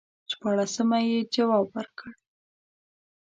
[0.31, 2.11] شپاړسمه یې جواب ورکړ.